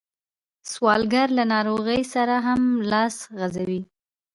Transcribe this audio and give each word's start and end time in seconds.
سوالګر 0.71 1.27
له 1.37 1.43
ناروغۍ 1.53 2.01
سره 2.13 2.35
هم 2.47 2.61
لاس 2.91 3.15
غځوي 3.39 3.81